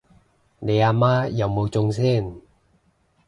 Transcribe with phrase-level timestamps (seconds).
[0.57, 2.35] 你阿媽有冇中先？